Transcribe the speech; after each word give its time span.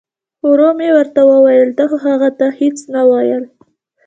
ورو 0.49 0.69
مې 0.77 0.89
ورته 0.97 1.21
وویل 1.31 1.69
تا 1.77 1.85
خو 1.89 1.97
هغه 2.07 2.29
ته 2.39 2.45
هیڅ 2.59 2.77
نه 2.93 3.01
ویل. 3.09 3.43